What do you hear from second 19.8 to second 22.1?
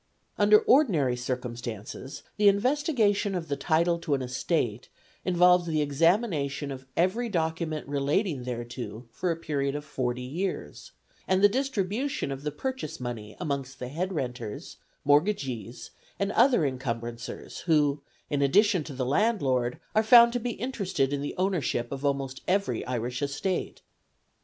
are found to be interested in the ownership of